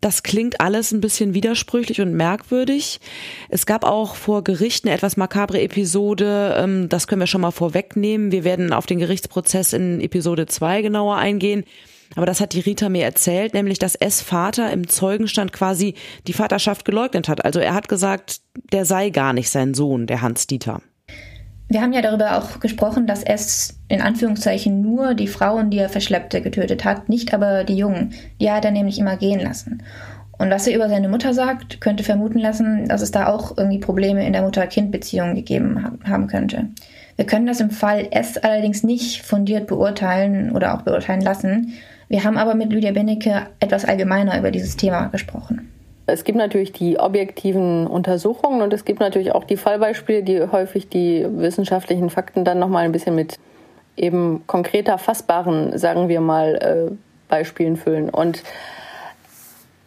[0.00, 3.00] das klingt alles ein bisschen widersprüchlich und merkwürdig.
[3.48, 7.50] Es gab auch vor Gericht eine etwas makabre Episode, ähm, das können wir schon mal
[7.50, 8.30] vorwegnehmen.
[8.30, 11.64] Wir werden auf den Gerichtsprozess in Episode 2 genauer eingehen.
[12.16, 15.94] Aber das hat die Rita mir erzählt, nämlich dass S Vater im Zeugenstand quasi
[16.26, 17.44] die Vaterschaft geleugnet hat.
[17.44, 18.40] Also er hat gesagt,
[18.72, 20.80] der sei gar nicht sein Sohn, der Hans Dieter.
[21.70, 25.90] Wir haben ja darüber auch gesprochen, dass es in Anführungszeichen nur die Frauen, die er
[25.90, 28.14] verschleppte, getötet hat, nicht aber die Jungen.
[28.40, 29.82] Die hat er nämlich immer gehen lassen.
[30.38, 33.80] Und was er über seine Mutter sagt, könnte vermuten lassen, dass es da auch irgendwie
[33.80, 36.68] Probleme in der Mutter-Kind-Beziehung gegeben haben könnte.
[37.16, 41.74] Wir können das im Fall S allerdings nicht fundiert beurteilen oder auch beurteilen lassen.
[42.08, 45.72] Wir haben aber mit Lydia Benecke etwas allgemeiner über dieses Thema gesprochen.
[46.06, 50.88] Es gibt natürlich die objektiven Untersuchungen und es gibt natürlich auch die Fallbeispiele, die häufig
[50.88, 53.38] die wissenschaftlichen Fakten dann nochmal ein bisschen mit
[53.94, 56.94] eben konkreter, fassbaren, sagen wir mal, äh,
[57.28, 58.08] Beispielen füllen.
[58.08, 58.42] Und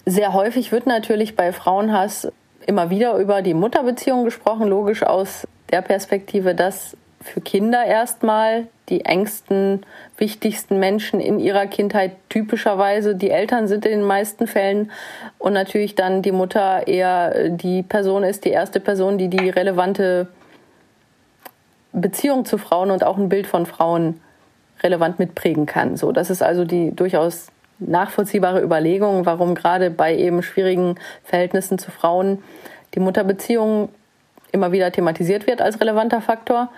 [0.06, 2.32] sehr häufig wird natürlich bei Frauenhass
[2.68, 9.06] immer wieder über die Mutterbeziehung gesprochen, logisch aus der Perspektive, dass für Kinder erstmal die
[9.06, 9.86] engsten,
[10.18, 14.92] wichtigsten Menschen in ihrer Kindheit typischerweise die Eltern sind in den meisten Fällen
[15.38, 20.28] und natürlich dann die Mutter eher die Person ist, die erste Person, die die relevante
[21.94, 24.20] Beziehung zu Frauen und auch ein Bild von Frauen
[24.84, 25.98] relevant mitprägen kann.
[25.98, 27.48] So, das ist also die durchaus
[27.80, 32.44] nachvollziehbare Überlegung, warum gerade bei eben schwierigen Verhältnissen zu Frauen
[32.94, 33.90] die Mutterbeziehung
[34.52, 36.70] immer wieder thematisiert wird als relevanter Faktor.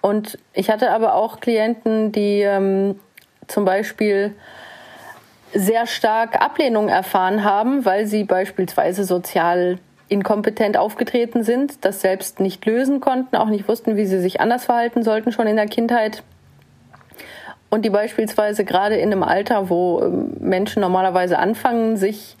[0.00, 2.98] Und ich hatte aber auch Klienten, die ähm,
[3.46, 4.34] zum Beispiel
[5.52, 12.64] sehr stark Ablehnung erfahren haben, weil sie beispielsweise sozial inkompetent aufgetreten sind, das selbst nicht
[12.64, 16.22] lösen konnten, auch nicht wussten, wie sie sich anders verhalten sollten schon in der Kindheit.
[17.70, 22.36] Und die beispielsweise gerade in einem Alter, wo ähm, Menschen normalerweise anfangen, sich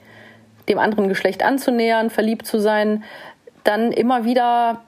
[0.68, 3.04] dem anderen Geschlecht anzunähern, verliebt zu sein,
[3.64, 4.82] dann immer wieder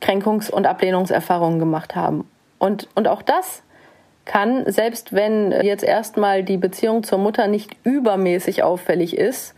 [0.00, 2.28] Kränkungs- und Ablehnungserfahrungen gemacht haben.
[2.58, 3.62] Und, und auch das
[4.24, 9.54] kann, selbst wenn jetzt erstmal die Beziehung zur Mutter nicht übermäßig auffällig ist,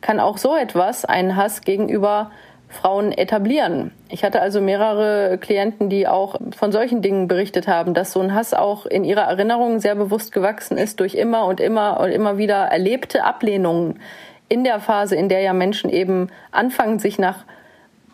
[0.00, 2.30] kann auch so etwas einen Hass gegenüber
[2.68, 3.90] Frauen etablieren.
[4.08, 8.34] Ich hatte also mehrere Klienten, die auch von solchen Dingen berichtet haben, dass so ein
[8.34, 12.38] Hass auch in ihrer Erinnerung sehr bewusst gewachsen ist durch immer und immer und immer
[12.38, 14.00] wieder erlebte Ablehnungen
[14.48, 17.44] in der Phase, in der ja Menschen eben anfangen, sich nach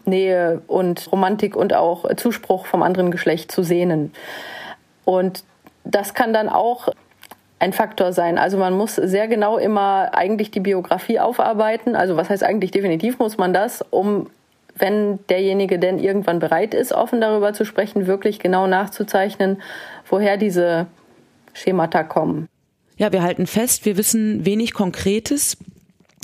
[0.07, 4.12] Nähe und Romantik und auch Zuspruch vom anderen Geschlecht zu sehnen.
[5.05, 5.45] Und
[5.85, 6.88] das kann dann auch
[7.59, 8.38] ein Faktor sein.
[8.38, 11.97] Also man muss sehr genau immer eigentlich die Biografie aufarbeiten.
[11.97, 14.29] Also was heißt eigentlich definitiv muss man das, um
[14.79, 19.62] wenn derjenige denn irgendwann bereit ist, offen darüber zu sprechen, wirklich genau nachzuzeichnen,
[20.07, 20.87] woher diese
[21.55, 22.47] Schemata kommen.
[22.99, 25.57] Ja, wir halten fest, wir wissen wenig Konkretes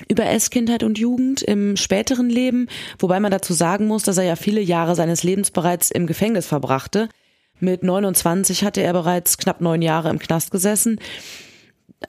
[0.09, 4.37] über Esskindheit und Jugend im späteren Leben, wobei man dazu sagen muss, dass er ja
[4.37, 7.09] viele Jahre seines Lebens bereits im Gefängnis verbrachte.
[7.61, 10.99] Mit 29 hatte er bereits knapp neun Jahre im Knast gesessen.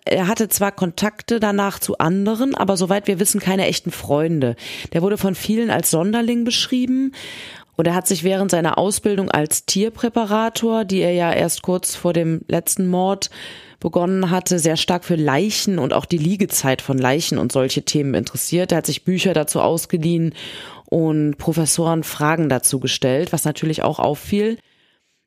[0.05, 4.55] Er hatte zwar Kontakte danach zu anderen, aber soweit wir wissen, keine echten Freunde.
[4.91, 7.11] Der wurde von vielen als Sonderling beschrieben
[7.75, 12.13] und er hat sich während seiner Ausbildung als Tierpräparator, die er ja erst kurz vor
[12.13, 13.29] dem letzten Mord
[13.79, 18.13] begonnen hatte, sehr stark für Leichen und auch die Liegezeit von Leichen und solche Themen
[18.13, 18.71] interessiert.
[18.71, 20.33] Er hat sich Bücher dazu ausgeliehen
[20.85, 24.57] und Professoren Fragen dazu gestellt, was natürlich auch auffiel.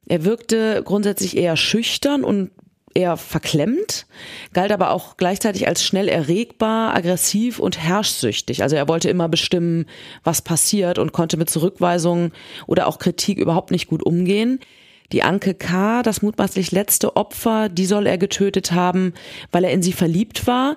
[0.08, 2.52] Er wirkte grundsätzlich eher schüchtern und
[2.96, 4.06] eher verklemmt,
[4.54, 8.62] galt aber auch gleichzeitig als schnell erregbar, aggressiv und herrschsüchtig.
[8.62, 9.86] Also er wollte immer bestimmen,
[10.24, 12.32] was passiert und konnte mit Zurückweisungen
[12.66, 14.60] oder auch Kritik überhaupt nicht gut umgehen.
[15.12, 19.12] Die Anke K., das mutmaßlich letzte Opfer, die soll er getötet haben,
[19.52, 20.76] weil er in sie verliebt war,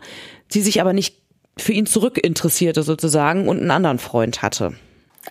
[0.49, 1.15] sie sich aber nicht
[1.57, 4.75] für ihn zurückinteressierte sozusagen und einen anderen Freund hatte.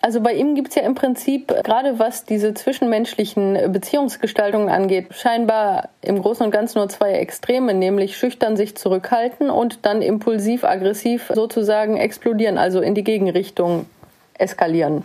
[0.03, 5.89] Also bei ihm gibt es ja im Prinzip, gerade was diese zwischenmenschlichen Beziehungsgestaltungen angeht, scheinbar
[6.03, 11.33] im Großen und Ganzen nur zwei Extreme, nämlich schüchtern sich zurückhalten und dann impulsiv, aggressiv
[11.35, 13.87] sozusagen explodieren, also in die Gegenrichtung
[14.35, 15.05] eskalieren.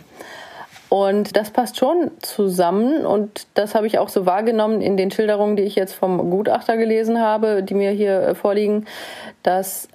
[0.90, 5.56] Und das passt schon zusammen und das habe ich auch so wahrgenommen in den Schilderungen,
[5.56, 8.86] die ich jetzt vom Gutachter gelesen habe, die mir hier äh, vorliegen,
[9.42, 9.88] dass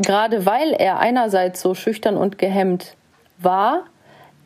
[0.00, 2.96] gerade weil er einerseits so schüchtern und gehemmt
[3.38, 3.84] war,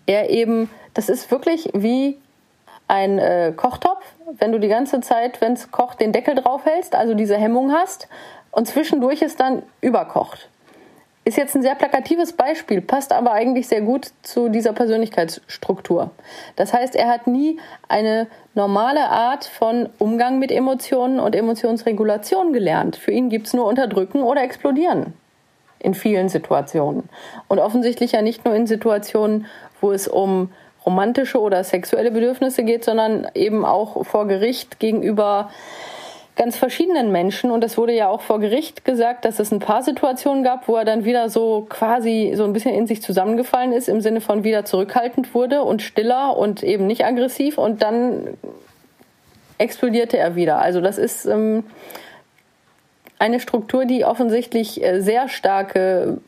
[0.08, 2.18] er eben, das ist wirklich wie
[2.88, 4.02] ein äh, Kochtopf,
[4.38, 7.72] wenn du die ganze Zeit, wenn es kocht, den Deckel drauf hältst, also diese Hemmung
[7.72, 8.08] hast
[8.50, 10.48] und zwischendurch es dann überkocht.
[11.24, 16.10] Ist jetzt ein sehr plakatives Beispiel, passt aber eigentlich sehr gut zu dieser Persönlichkeitsstruktur.
[16.56, 22.96] Das heißt, er hat nie eine normale Art von Umgang mit Emotionen und Emotionsregulation gelernt.
[22.96, 25.12] Für ihn gibt es nur Unterdrücken oder Explodieren
[25.80, 27.08] in vielen Situationen.
[27.46, 29.46] Und offensichtlich ja nicht nur in Situationen,
[29.80, 30.50] wo es um
[30.84, 35.50] romantische oder sexuelle Bedürfnisse geht, sondern eben auch vor Gericht gegenüber
[36.38, 37.50] ganz verschiedenen Menschen.
[37.50, 40.76] Und es wurde ja auch vor Gericht gesagt, dass es ein paar Situationen gab, wo
[40.76, 44.44] er dann wieder so quasi so ein bisschen in sich zusammengefallen ist, im Sinne von
[44.44, 47.58] wieder zurückhaltend wurde und stiller und eben nicht aggressiv.
[47.58, 48.38] Und dann
[49.58, 50.58] explodierte er wieder.
[50.58, 51.64] Also das ist ähm,
[53.18, 56.18] eine Struktur, die offensichtlich äh, sehr starke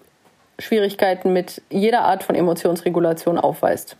[0.60, 3.96] Schwierigkeiten mit jeder Art von Emotionsregulation aufweist.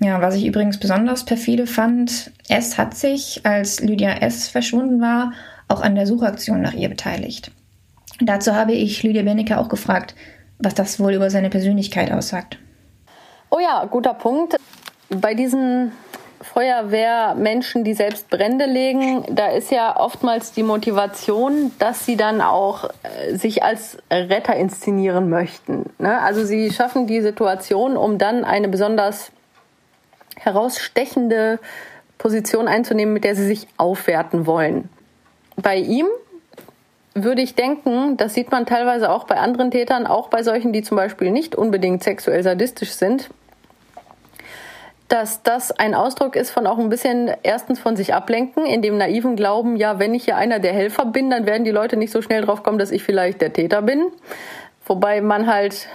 [0.00, 5.32] Ja, was ich übrigens besonders perfide fand, S hat sich, als Lydia S verschwunden war,
[5.66, 7.50] auch an der Suchaktion nach ihr beteiligt.
[8.20, 10.14] Dazu habe ich Lydia Benecke auch gefragt,
[10.58, 12.58] was das wohl über seine Persönlichkeit aussagt.
[13.50, 14.56] Oh ja, guter Punkt.
[15.08, 15.92] Bei diesen
[16.58, 22.90] Feuerwehrmenschen, die selbst Brände legen, da ist ja oftmals die Motivation, dass sie dann auch
[23.04, 25.88] äh, sich als Retter inszenieren möchten.
[26.00, 26.20] Ne?
[26.20, 29.30] Also sie schaffen die Situation, um dann eine besonders
[30.34, 31.60] herausstechende
[32.18, 34.88] Position einzunehmen, mit der sie sich aufwerten wollen.
[35.54, 36.08] Bei ihm
[37.14, 40.82] würde ich denken, das sieht man teilweise auch bei anderen Tätern, auch bei solchen, die
[40.82, 43.30] zum Beispiel nicht unbedingt sexuell sadistisch sind,
[45.08, 48.98] dass das ein Ausdruck ist von auch ein bisschen erstens von sich ablenken, in dem
[48.98, 52.12] naiven Glauben, ja, wenn ich hier einer der Helfer bin, dann werden die Leute nicht
[52.12, 54.06] so schnell drauf kommen, dass ich vielleicht der Täter bin.
[54.84, 55.88] Wobei man halt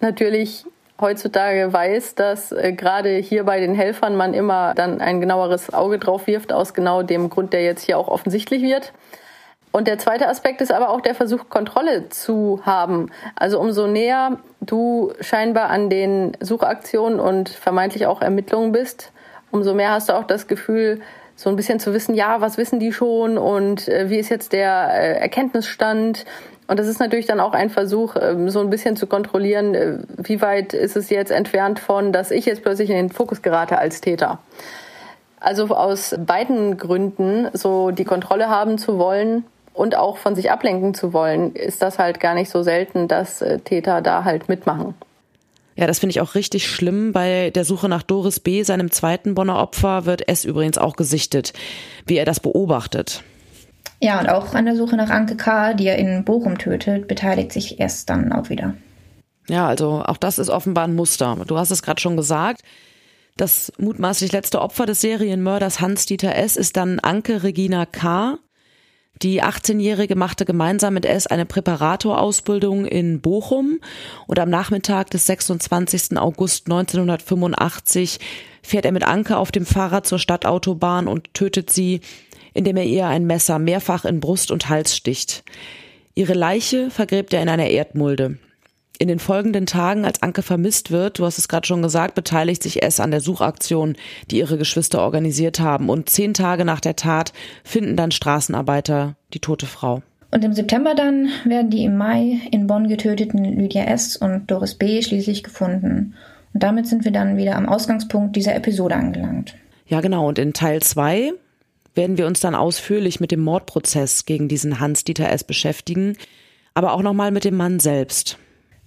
[0.00, 0.64] natürlich
[1.00, 5.98] heutzutage weiß, dass äh, gerade hier bei den Helfern man immer dann ein genaueres Auge
[5.98, 8.92] drauf wirft, aus genau dem Grund, der jetzt hier auch offensichtlich wird.
[9.72, 13.10] Und der zweite Aspekt ist aber auch der Versuch, Kontrolle zu haben.
[13.34, 19.12] Also umso näher du scheinbar an den Suchaktionen und vermeintlich auch Ermittlungen bist,
[19.50, 21.00] umso mehr hast du auch das Gefühl,
[21.36, 24.52] so ein bisschen zu wissen, ja, was wissen die schon und äh, wie ist jetzt
[24.52, 26.24] der äh, Erkenntnisstand.
[26.66, 29.98] Und das ist natürlich dann auch ein Versuch, äh, so ein bisschen zu kontrollieren, äh,
[30.16, 33.78] wie weit ist es jetzt entfernt von, dass ich jetzt plötzlich in den Fokus gerate
[33.78, 34.38] als Täter.
[35.38, 39.44] Also aus beiden Gründen, so die Kontrolle haben zu wollen,
[39.76, 43.42] und auch von sich ablenken zu wollen, ist das halt gar nicht so selten, dass
[43.42, 44.94] äh, Täter da halt mitmachen.
[45.76, 47.12] Ja, das finde ich auch richtig schlimm.
[47.12, 51.52] Bei der Suche nach Doris B., seinem zweiten Bonner Opfer, wird es übrigens auch gesichtet,
[52.06, 53.22] wie er das beobachtet.
[54.00, 57.52] Ja, und auch an der Suche nach Anke K., die er in Bochum tötet, beteiligt
[57.52, 58.74] sich erst dann auch wieder.
[59.48, 61.36] Ja, also auch das ist offenbar ein Muster.
[61.46, 62.62] Du hast es gerade schon gesagt.
[63.36, 66.56] Das mutmaßlich letzte Opfer des Serienmörders Hans-Dieter S.
[66.56, 68.38] ist dann Anke Regina K.
[69.22, 73.80] Die 18-Jährige machte gemeinsam mit S eine Präparatorausbildung in Bochum
[74.26, 76.18] und am Nachmittag des 26.
[76.18, 78.18] August 1985
[78.62, 82.00] fährt er mit Anke auf dem Fahrrad zur Stadtautobahn und tötet sie,
[82.52, 85.44] indem er ihr ein Messer mehrfach in Brust und Hals sticht.
[86.14, 88.36] Ihre Leiche vergräbt er in einer Erdmulde.
[88.98, 92.62] In den folgenden Tagen, als Anke vermisst wird, du hast es gerade schon gesagt, beteiligt
[92.62, 93.94] sich S an der Suchaktion,
[94.30, 95.90] die ihre Geschwister organisiert haben.
[95.90, 100.02] Und zehn Tage nach der Tat finden dann Straßenarbeiter die tote Frau.
[100.30, 104.16] Und im September dann werden die im Mai in Bonn getöteten Lydia S.
[104.16, 105.02] und Doris B.
[105.02, 106.14] schließlich gefunden.
[106.54, 109.54] Und damit sind wir dann wieder am Ausgangspunkt dieser Episode angelangt.
[109.86, 110.26] Ja, genau.
[110.26, 111.32] Und in Teil zwei
[111.94, 115.44] werden wir uns dann ausführlich mit dem Mordprozess gegen diesen Hans-Dieter S.
[115.44, 116.16] beschäftigen,
[116.72, 118.38] aber auch nochmal mit dem Mann selbst.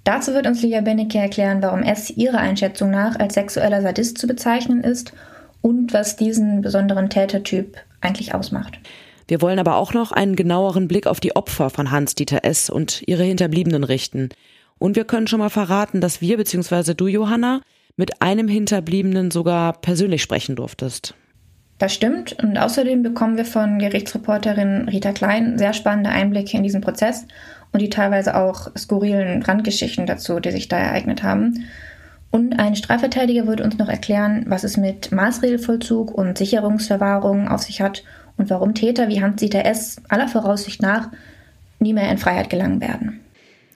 [0.04, 4.28] Dazu wird uns Lia Benecke erklären, warum S ihrer Einschätzung nach als sexueller Sadist zu
[4.28, 5.14] bezeichnen ist
[5.62, 8.80] und was diesen besonderen Tätertyp eigentlich ausmacht.
[9.28, 12.70] Wir wollen aber auch noch einen genaueren Blick auf die Opfer von Hans-Dieter S.
[12.70, 14.30] und ihre Hinterbliebenen richten.
[14.80, 16.96] Und wir können schon mal verraten, dass wir bzw.
[16.96, 17.62] du, Johanna,
[17.96, 21.14] mit einem Hinterbliebenen sogar persönlich sprechen durftest.
[21.78, 26.82] Das stimmt und außerdem bekommen wir von Gerichtsreporterin Rita Klein sehr spannende Einblicke in diesen
[26.82, 27.26] Prozess
[27.72, 31.66] und die teilweise auch skurrilen Randgeschichten dazu, die sich da ereignet haben.
[32.32, 37.82] Und ein Strafverteidiger wird uns noch erklären, was es mit Maßregelvollzug und Sicherungsverwahrung auf sich
[37.82, 38.04] hat
[38.38, 40.02] und warum Täter wie Hans-Dieter S.
[40.10, 41.10] aller Voraussicht nach
[41.80, 43.20] nie mehr in Freiheit gelangen werden.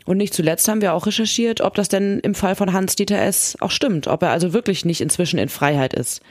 [0.06, 3.58] Und nicht zuletzt haben wir auch recherchiert, ob das denn im Fall von Hans-Dieter S.
[3.62, 6.22] auch stimmt, ob er also wirklich nicht inzwischen in Freiheit ist.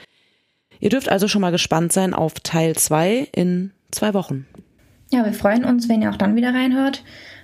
[0.79, 4.45] Ihr dürft also schon mal gespannt sein auf Teil 2 in zwei Wochen.
[5.11, 7.03] Ja, wir freuen uns, wenn ihr auch dann wieder reinhört.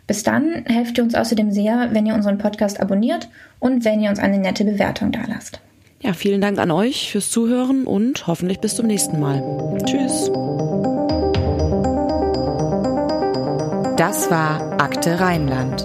[0.10, 4.10] Bis dann helft ihr uns außerdem sehr, wenn ihr unseren Podcast abonniert und wenn ihr
[4.10, 5.62] uns eine nette Bewertung dalasst.
[6.00, 9.44] Ja, vielen Dank an euch fürs Zuhören und hoffentlich bis zum nächsten Mal.
[9.86, 10.32] Tschüss.
[13.98, 15.84] Das war Akte Rheinland,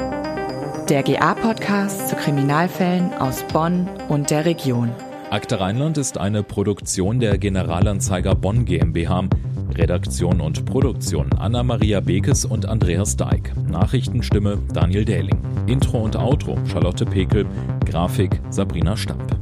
[0.89, 4.91] der GA-Podcast zu Kriminalfällen aus Bonn und der Region.
[5.29, 9.29] Akte Rheinland ist eine Produktion der Generalanzeiger Bonn GmbH.
[9.77, 13.53] Redaktion und Produktion Anna-Maria Bekes und Andreas Deik.
[13.69, 15.39] Nachrichtenstimme Daniel Dähling.
[15.67, 17.47] Intro und Outro Charlotte Pekel.
[17.85, 19.37] Grafik Sabrina Stamp.